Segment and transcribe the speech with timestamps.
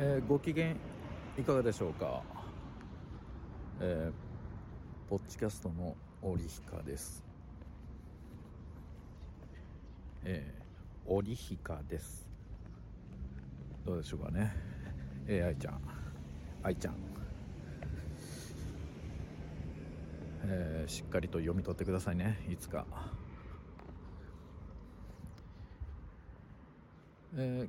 [0.00, 0.76] えー、ご機嫌
[1.36, 2.22] いかがでしょうか？
[3.80, 7.24] えー、ポッチキャストのオリヒカです。
[10.24, 12.28] えー、オリヒカです。
[13.84, 14.54] どうでしょうかね？
[15.26, 15.80] えー、愛ちゃん。
[16.62, 16.94] 愛ちゃん。
[20.44, 22.38] えー、しっかりと読み取ってくださいね。
[22.48, 22.86] いつか。
[27.36, 27.68] えー、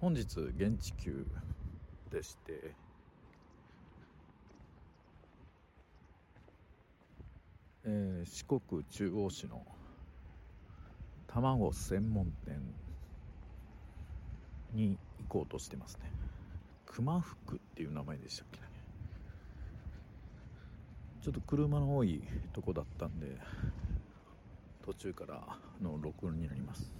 [0.00, 0.22] 本日
[0.56, 1.24] 現地級。
[2.10, 2.74] でして、
[7.84, 9.64] えー、四国中央市の
[11.28, 12.60] 卵専門店
[14.72, 16.10] に行こうとしてますね。
[16.86, 18.66] 熊福っていう名前でしたっけね。
[21.22, 22.22] ちょっと車の多い
[22.52, 23.36] とこだったんで
[24.84, 26.90] 途中からの録音になります。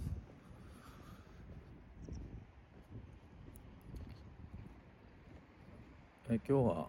[6.33, 6.87] え今日は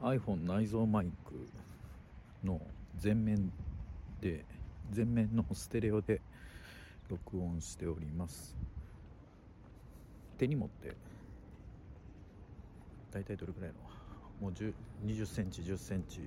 [0.00, 1.34] iPhone 内蔵マイク
[2.44, 2.60] の
[3.02, 3.50] 前面
[4.20, 4.44] で
[4.94, 6.20] 前面のステレオで
[7.08, 8.56] 録音しております。
[10.38, 10.94] 手に持って
[13.10, 13.74] 大体どれくらいの
[14.40, 14.72] もう2
[15.04, 16.20] 0センチ1 0センチ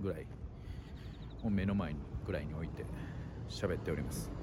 [0.00, 0.26] ぐらい
[1.44, 2.86] を目の前ぐらいに置いて
[3.50, 4.35] 喋っております。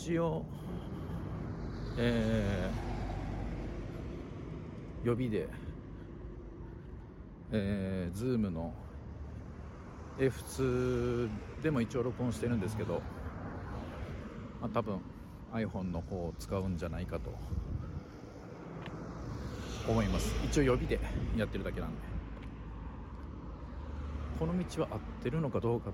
[0.00, 0.46] 一応
[1.98, 5.46] えー、予備で
[7.52, 8.72] えー、ズームの
[10.18, 11.28] F2
[11.62, 13.02] でも一応録音してるんですけど、
[14.62, 15.00] まあ、多分
[15.52, 17.34] iPhone の方を使うんじゃないかと
[19.86, 20.34] 思います。
[20.46, 20.98] 一応予備で
[21.36, 21.96] やってるだけなんで。
[24.38, 25.90] この道は合ってるのかどうか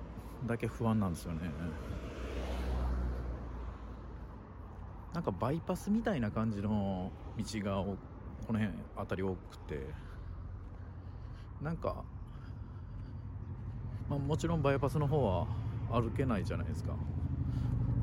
[0.47, 1.51] だけ不安なんですよね。
[5.17, 7.83] なんかバイパスみたいな感じの道が
[8.47, 9.81] この辺辺り多くて。
[11.63, 12.05] なんか、
[14.11, 15.47] まあ、もちろんバイパスの方は
[15.91, 16.91] 歩けないじゃないですか。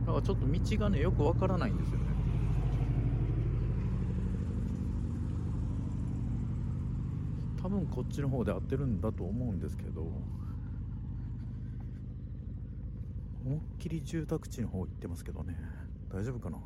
[0.08, 2.06] だからちょっと道がねよくわからないんですよね。
[7.62, 10.02] 多分こっちの方で合ってるんだと思うんですけど
[13.46, 15.56] 思いっきり住宅地の方行ってますけどね。
[16.12, 16.58] 大丈夫かな？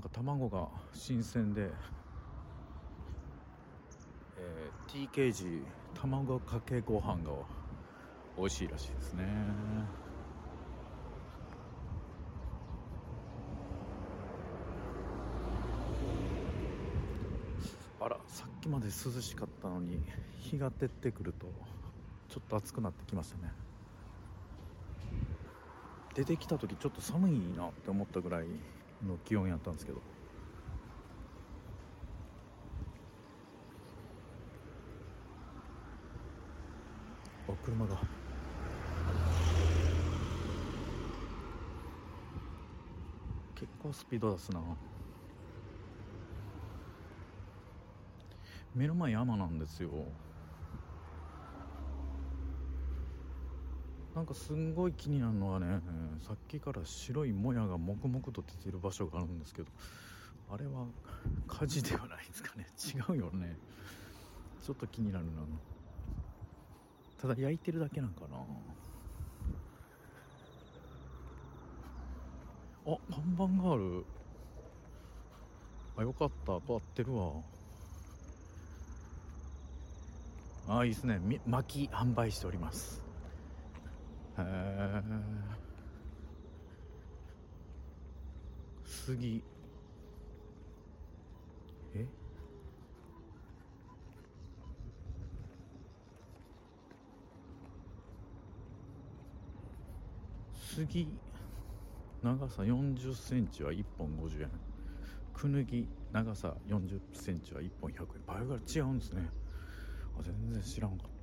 [0.00, 1.70] か卵が新鮮で、
[4.38, 5.62] えー、TKG
[5.94, 7.32] 卵かけご飯が
[8.36, 9.26] 美味しいらしいですね。
[18.00, 20.02] あらさっきまで涼しかったのに
[20.38, 21.46] 日が照ってくると
[22.28, 23.52] ちょっと暑くなってきましたね。
[26.14, 28.46] 出てきた時ちょっと寒いなって思ったぐらい
[29.06, 29.98] の気温やったんですけど。
[37.48, 37.96] あ車が。
[43.54, 44.60] 結構スピード出すな。
[48.74, 49.90] 目の前山なんですよ。
[54.14, 55.80] なんかすんごい気になるのはね
[56.26, 59.68] さっきから白いもやが黙々と出てる場所があるんですけど
[60.52, 60.84] あれは
[61.46, 62.66] 火事ではないですかね。
[62.76, 63.56] 違うよね。
[64.66, 65.30] ちょっと気になるな。
[67.20, 68.36] ただ焼いてるだけなんかな。
[72.92, 74.04] あ看板がある。
[75.98, 76.58] あよかった。
[76.66, 77.32] 変わってるわ。
[80.68, 81.20] あいいですね。
[81.46, 83.09] 薪販売しております。
[84.40, 85.02] へえ。
[88.84, 89.42] 杉
[91.94, 92.06] え
[100.54, 101.08] 杉
[102.22, 104.50] 長さ40センチは1本50円。
[105.34, 108.06] くぬぎ長さ40センチは1本100円。
[108.26, 109.28] 倍ぐらい違うんですね。
[110.18, 111.19] あ全然知らんかった。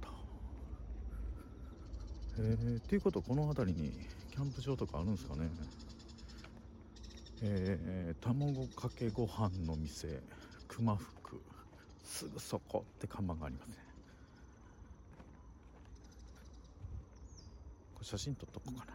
[2.40, 3.92] えー、っていうことこの辺りに
[4.32, 5.50] キャンプ場とかあるんですかね。
[7.42, 10.22] えー、卵かけご飯の店
[10.68, 11.42] 熊福
[12.04, 13.76] すぐそこって看板がありますね。
[17.96, 18.94] これ写真撮っとこうかな。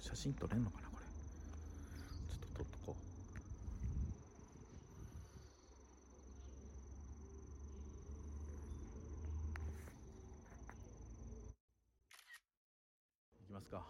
[0.00, 1.06] 写真撮れんのかなこれ。
[2.28, 3.12] ちょっと撮っとこう
[13.52, 13.82] ますか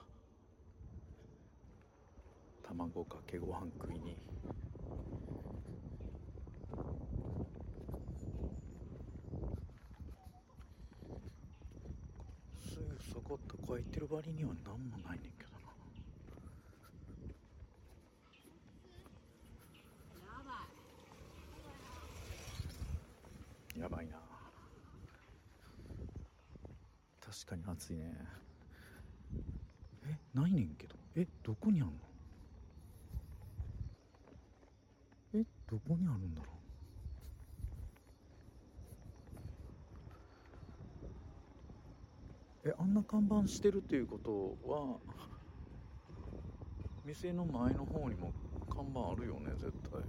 [2.74, 4.16] 卵かけご飯食いに。
[12.64, 15.50] すぐそことこ言ってる割には何もないねんけど
[23.76, 23.82] な。
[23.82, 24.12] やばいな。
[27.20, 28.14] 確かに暑いね。
[30.06, 30.96] えないねんけど。
[31.16, 32.11] えどこにあんの？
[35.34, 36.52] えどこにあるんだろ
[42.64, 42.68] う？
[42.68, 44.98] えあんな看板してるっていうことは
[47.04, 48.32] 店の前の方にも
[48.70, 50.00] 看板あるよね絶対。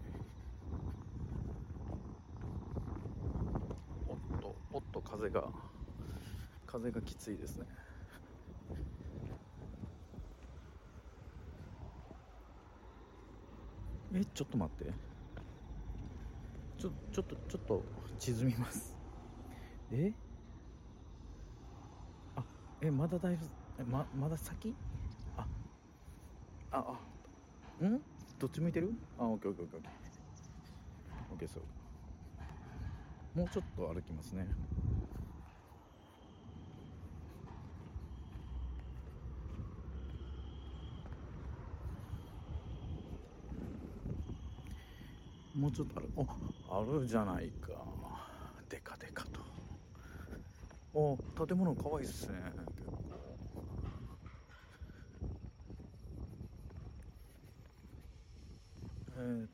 [4.08, 5.44] おっとおっと風が
[6.68, 7.66] 風がきついですね。
[14.16, 15.13] えちょっと待って。
[16.84, 17.82] ちょちょっとちょっと
[18.20, 18.94] 沈みます。
[19.90, 20.12] え？
[22.36, 22.44] あ
[22.82, 23.46] えまだだいぶ
[23.80, 24.76] えままだ先？
[25.38, 25.46] あ
[26.74, 27.00] あ
[27.82, 28.02] あん？
[28.38, 28.94] どっち向いてる？
[29.18, 29.92] あオッケーオッケーオッケーオッケー。
[31.32, 33.40] オッケーそう。
[33.40, 34.46] もうちょっと歩きますね。
[45.64, 46.10] もうちょっとある。
[46.18, 46.28] お
[46.78, 47.72] あるじゃないか。
[48.68, 49.40] でかでかと。
[50.94, 52.38] お建物かわいいっすね。
[52.76, 53.02] 結構。
[59.16, 59.48] えー、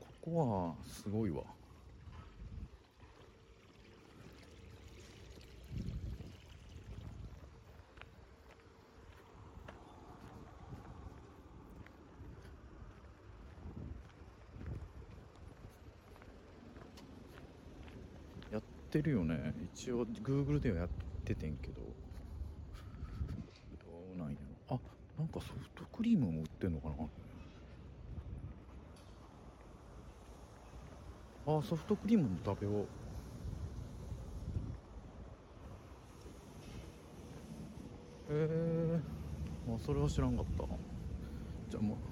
[0.00, 1.42] ここはすごいわ
[18.52, 19.54] やってるよね。
[19.74, 20.90] 一応 Google ではやっ
[21.24, 21.80] ててんけど。
[23.80, 24.76] どうなんやろ。
[24.76, 24.80] あ
[25.18, 27.10] なんかソフトクリームも売ってんのかな。
[31.46, 32.88] あソフトクリームも食べよう。
[38.28, 40.64] えー、あそれは知らんかった。
[41.70, 42.11] じゃあもう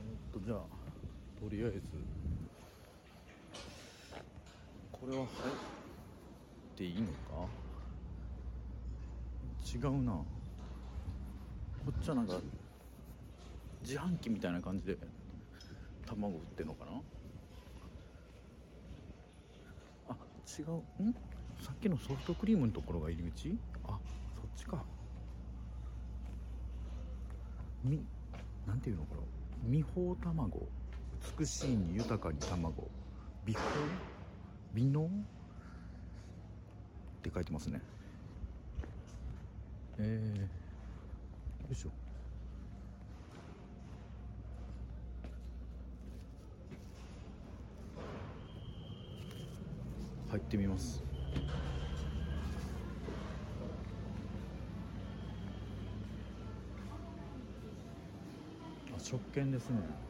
[0.00, 0.58] ー、っとじゃあ
[1.40, 1.80] とりあえず
[4.92, 5.54] これは入っ
[6.76, 7.12] ていいのか？
[9.72, 10.12] 違うな。
[10.12, 10.26] こ
[11.90, 12.34] っちはなんか
[13.82, 14.98] 自販機みたいな感じで
[16.06, 16.92] 卵売ってんのかな？
[20.10, 20.16] あ
[20.58, 21.02] 違う。
[21.02, 21.14] ん？
[21.60, 23.58] さっきのソフトクリームのところが入り口？
[23.84, 23.98] あ
[24.34, 24.84] そっちか。
[27.82, 28.04] み
[28.66, 29.39] なんていうのこれ？
[29.62, 30.50] 美宝卵。
[31.38, 32.90] 美しいに豊かに卵。
[33.44, 33.70] 美宝
[34.74, 35.06] 美濃？
[35.06, 35.08] っ
[37.22, 37.80] て書いてますね。
[39.98, 40.48] えー、よ
[41.70, 41.90] いしょ。
[50.30, 51.09] 入ってみます。
[59.00, 60.09] 食券ですね。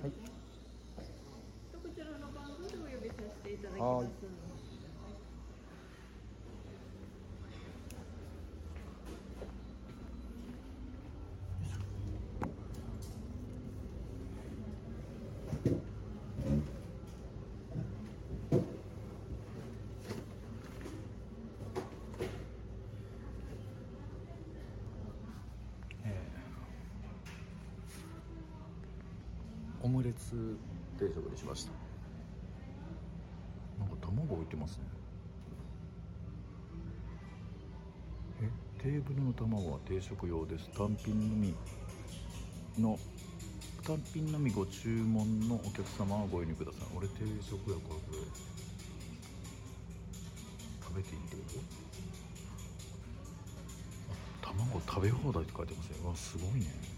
[0.00, 4.58] はいこちらの番号でお呼びさせていただきます。
[29.88, 30.58] オムレツ
[30.98, 31.72] 定食にしました。
[33.80, 34.84] なんか卵置いてますね。
[38.42, 38.50] え
[38.82, 40.68] テーブルの卵は定食用です。
[40.76, 41.54] 単品のみ
[42.78, 42.98] の
[43.82, 46.88] 単品のみご注文のお客様はご入入ください。
[46.94, 48.18] 俺定食やからこれ
[50.84, 51.42] 食べていいってこ
[54.42, 54.52] と？
[54.52, 56.97] あ卵食べ放題って書いてますようわすごいね。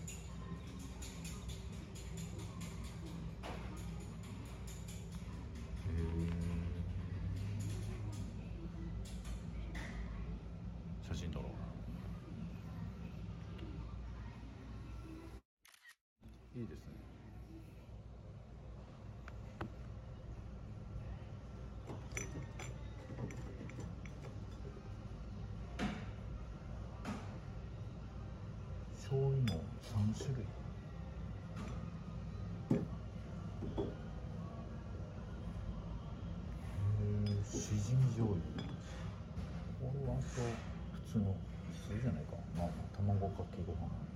[41.90, 42.36] 普通じゃないか。
[42.56, 44.10] まあ卵かけご飯。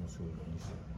[0.00, 0.96] の醤油2種類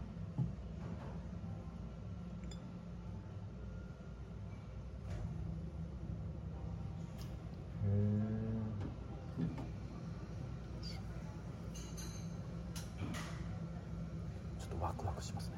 [7.84, 9.42] へえ
[14.58, 15.54] ちょっとワクワクしますね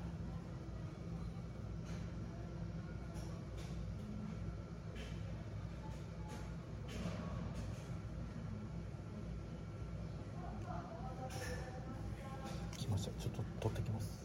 [12.76, 14.20] 来ましたちょっと取ってきます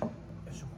[0.00, 0.10] よ
[0.50, 0.68] いしょい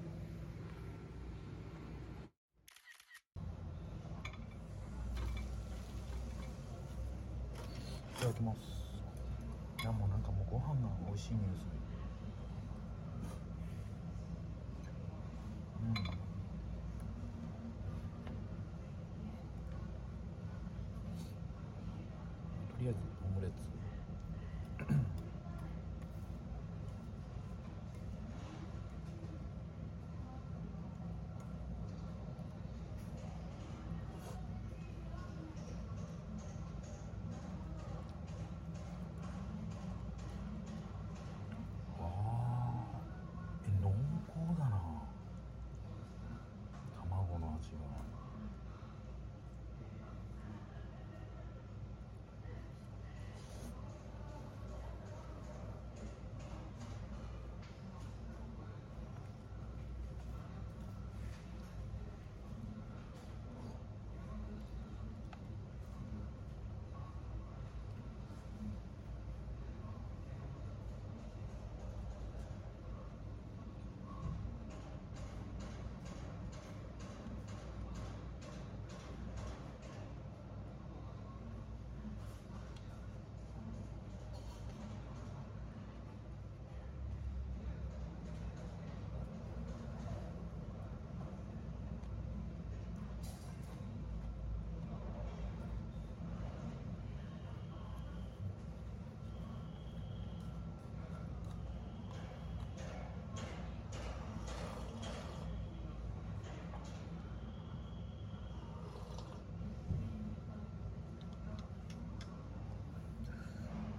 [8.19, 8.59] ただきます。
[9.83, 11.71] いやもうなんかもうご飯が美味しい匂いする
[15.87, 16.01] うんと
[22.81, 23.71] りあえずオムレツ
[41.99, 43.91] あーえ濃
[44.27, 44.81] 厚だな
[46.97, 48.01] 卵の味が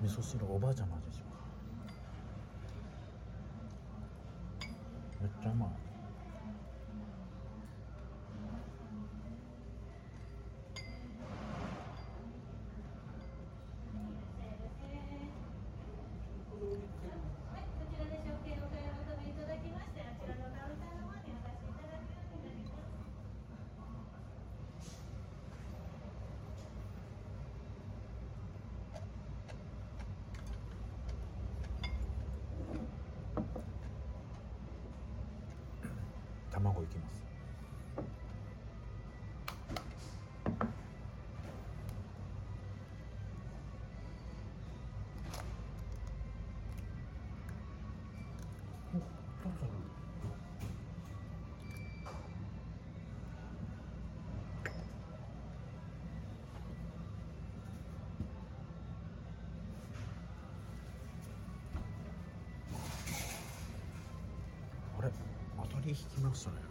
[0.01, 0.96] 味噌汁おばあちゃんの
[65.00, 65.10] あれ？
[65.58, 66.71] 当たり引きましたね。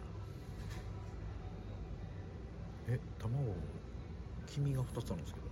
[4.55, 5.50] 黄身が2つあるんですけど。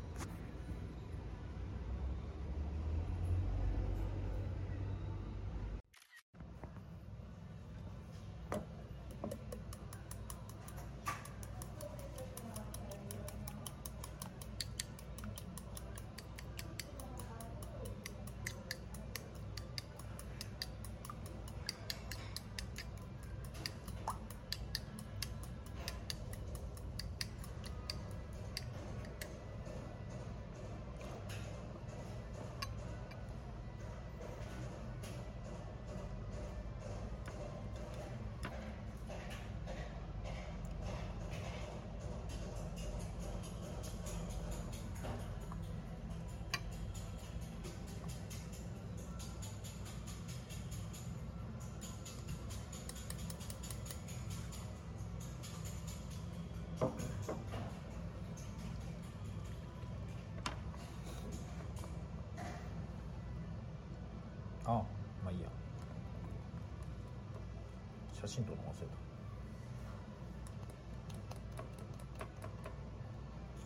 [64.70, 64.84] あ
[65.24, 65.50] まあいいや。
[68.22, 68.88] 写真撮るの忘れ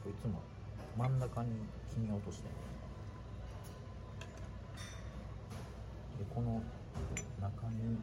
[0.03, 0.09] た。
[0.09, 0.41] いつも
[0.97, 1.49] 真ん中に
[1.93, 2.47] 黄身を落として。
[6.19, 6.61] でこの
[7.41, 7.97] 中に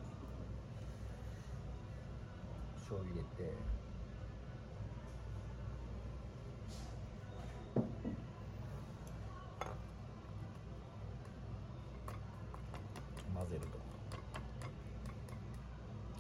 [2.75, 3.55] 醤油入れて
[13.33, 13.79] 混ぜると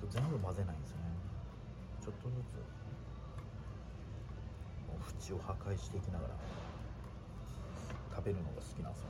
[0.08, 1.02] 全部混ぜないんですよね
[2.02, 2.54] ちょっとずつ
[5.20, 6.34] もう縁を破壊していきながら
[8.16, 9.08] 食べるのが好きなんですよ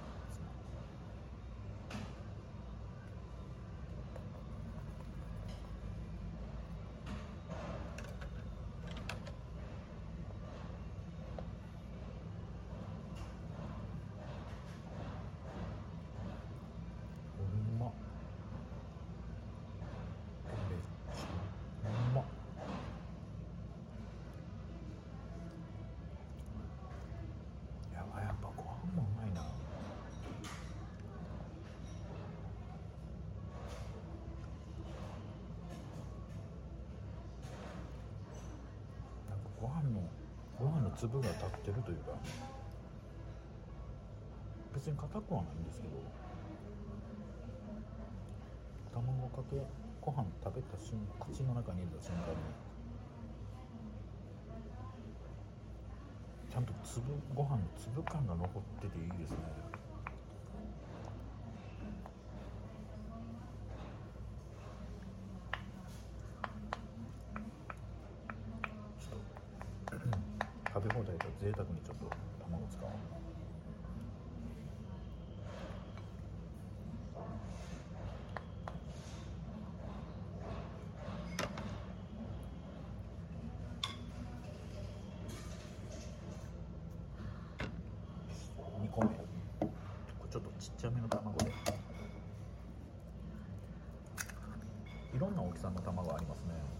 [17.38, 17.42] う
[17.78, 17.92] まっ
[20.68, 20.78] めっ
[21.14, 22.24] ちゃうまっ
[27.92, 29.42] やばいやっぱご飯もうまいな
[39.28, 40.02] なんかご飯の
[40.58, 42.12] ご飯の粒が立ってるというか
[44.74, 45.94] 別に硬くはないんですけど
[48.92, 49.56] 卵かけ
[50.00, 52.36] ご飯食べた瞬間口の中に入れた瞬間に
[56.50, 59.36] ちゃんと粒ご飯の粒感が残ってていいですね
[68.98, 70.06] ちょっと
[70.74, 72.10] 食べ放題と贅沢にちょっと
[72.42, 72.90] 卵使おう。
[88.82, 89.08] 2個目
[90.30, 91.50] ちょっとちっちゃめの卵で。
[95.14, 96.79] いろんな大きさの卵ありますね。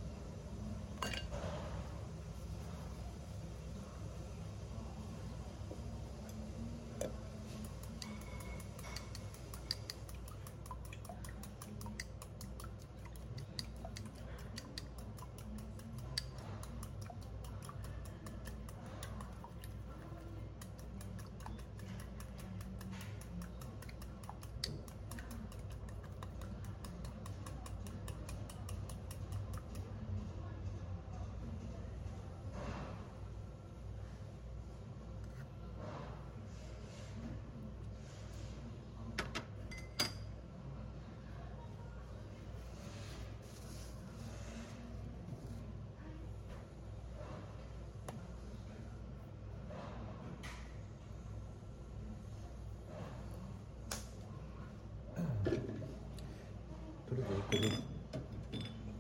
[57.51, 57.81] 個ずつ1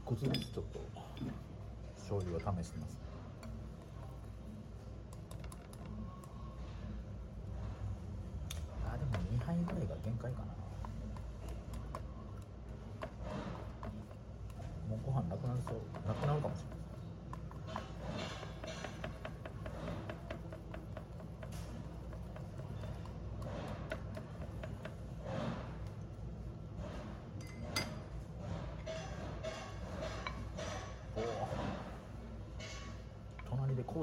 [0.04, 0.80] 個ずつちょっと
[1.94, 2.99] 醤油を試してます。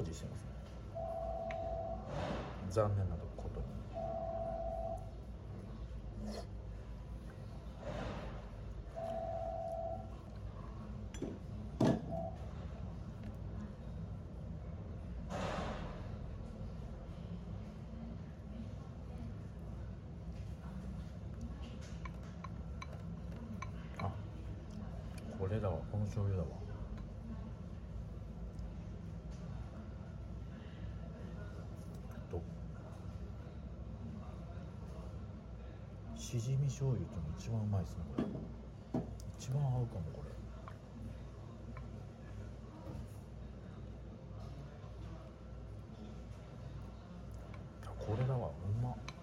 [0.08, 0.48] 持してますね。
[2.70, 3.66] 残念なことに。
[24.00, 24.12] あ
[25.40, 25.78] これだわ。
[25.92, 26.50] この醤油だわ
[32.30, 32.42] と
[36.28, 39.02] しじみ醤油っての一番うまいですねこれ。
[39.40, 40.28] 一番合うかもこれ。
[47.98, 48.52] これだわう
[48.84, 48.92] ま。
[48.92, 49.18] っい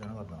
[0.00, 0.39] やー朝飯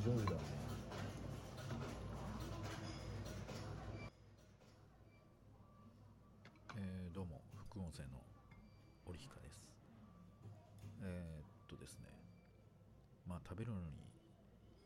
[0.00, 8.24] えーどうも副音声の
[9.04, 9.60] 織彦です。
[11.02, 12.08] えーっとですね。
[13.28, 14.08] まあ食べるのに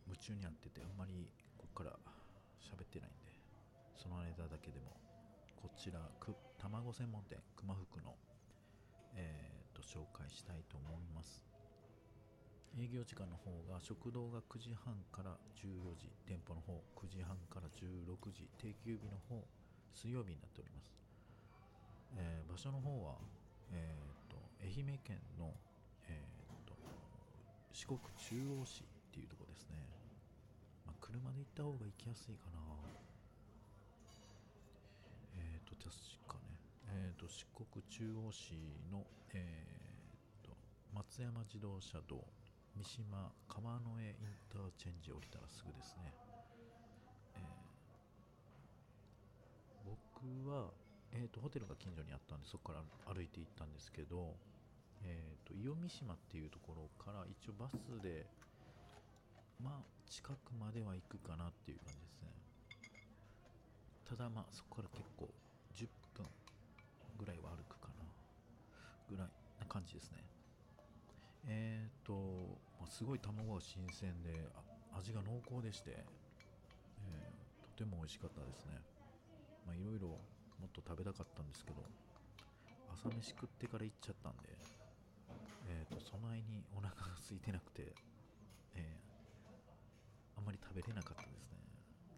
[0.09, 1.94] 夢中になっててあんまりここから
[2.61, 3.31] 喋ってないんで
[3.96, 4.98] その間だけでも
[5.55, 8.16] こちらく卵専門店熊福の
[9.14, 11.53] えー、と紹介したいと思います。
[12.74, 19.46] 営業時間の方が食堂が9時半から14時店舗の方9時半から16時定休日の方
[19.94, 20.90] 水曜日になっております、
[22.18, 23.18] えー場所の方は、
[23.72, 25.50] えー、と愛媛県の、
[26.06, 26.74] えー、と
[27.72, 29.78] 四国中央市っていうところですね、
[30.87, 32.62] まあ、車で行った方が行きやすいかな。
[35.34, 35.90] えー、と確
[36.30, 36.58] かね、
[36.94, 38.54] えー、と四国中央市
[38.90, 39.02] の、
[39.34, 40.54] えー、と
[40.94, 42.22] 松山自動車道。
[42.76, 46.12] 三島川之江インターチェンジ降りたらすぐですね、
[47.37, 47.74] えー
[49.84, 50.72] 僕は、
[51.12, 54.34] えー、とホテルが近所にあったんでそこから歩いて行ったんですけど、
[55.04, 58.24] えー、と伊予三島っていうところから一応バスで
[59.62, 62.32] まあ近くまでは行くかなっていう感じですね。
[64.08, 65.28] ただまあそこから結構
[65.76, 66.26] 10分
[67.18, 68.04] ぐらいは歩くかな
[69.10, 69.28] ぐらい
[69.60, 70.24] な感じですね。
[71.46, 74.29] えーと、まあすごい卵が新鮮で
[74.92, 76.05] 味が濃厚でして、
[77.01, 78.77] えーとても美味しかったですね。
[79.73, 80.20] いろいろ
[80.61, 81.81] もっと食べたかったんですけど
[82.92, 84.53] 朝飯食ってから行っちゃったんで
[85.66, 87.97] えーとそないにお腹が空いてなくて、
[88.77, 91.59] えーあんまり食べれなかったですね。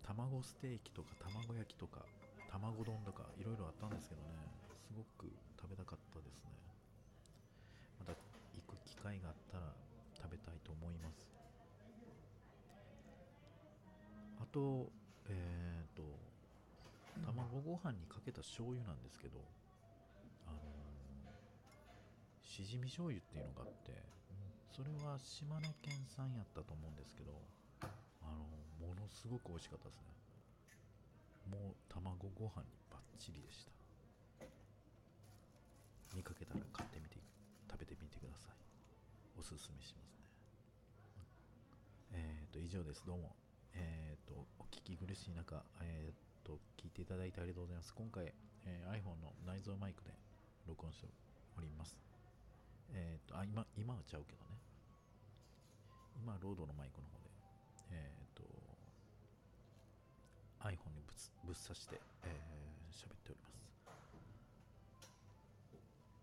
[0.03, 2.03] 卵ステーキとか卵焼きとか
[2.51, 4.35] 卵丼とかいろいろあったんですけどね
[4.83, 6.51] すごく食べたかったですね。
[8.01, 8.13] また
[8.53, 9.73] 行く機会があったら
[10.27, 11.31] 食べたいと思います。
[14.43, 14.91] あと
[15.31, 16.03] えっ、と
[17.25, 19.39] 卵ご飯にかけた醤油なんですけど
[20.47, 20.59] あの
[22.43, 24.03] しじみ醤油っていうのがあって
[24.75, 27.31] それは島根県産やったと思うんですけど
[28.23, 28.43] あの
[28.83, 30.11] ものすごく美味しかったですね。
[31.47, 33.71] もう卵ご飯にバッチリでした。
[36.15, 37.17] 見かけたら買ってみて
[37.71, 38.76] 食べてみてください。
[39.39, 40.25] おすすめしますね。
[42.13, 43.05] えっ、と以上です。
[43.07, 43.37] どうも。
[43.75, 47.95] えっ、とお聞き苦しい中えっ、と聞いていただいてありがとうございます。
[47.95, 48.33] 今回、
[48.65, 50.11] えー iPhone の内蔵マイクで
[50.67, 51.09] 録音して
[51.57, 51.97] おります。
[52.95, 54.57] えっ、とあ今今はちゃうけどね。
[56.17, 57.29] 今ロードのマイクの方で
[57.93, 58.43] えっ、と
[60.65, 65.13] iPhone にぶつぶっ刺してえー喋、っております。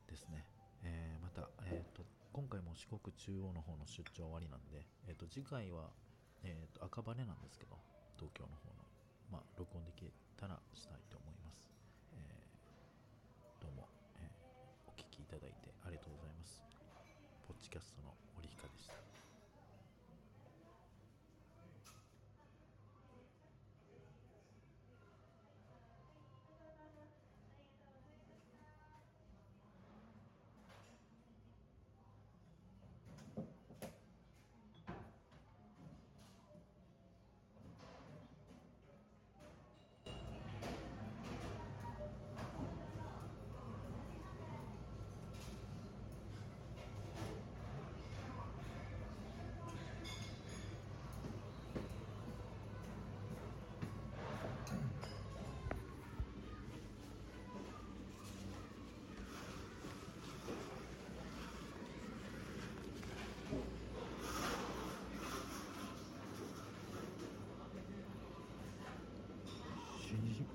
[0.09, 0.43] ですね、
[0.83, 5.93] えーまた、えー、と今回も四国中央の方の出張終わりなんで、えー、と次回は、
[6.41, 7.77] えー、と赤羽なんですけど
[8.17, 8.81] 東京の方の、
[9.31, 11.32] まあ、録音できたらしたいと思います、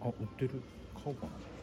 [0.00, 0.62] あ売ってる。
[0.94, 1.57] 買おうかな。